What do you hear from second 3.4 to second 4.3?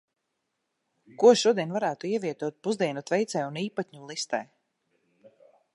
un Īpatņu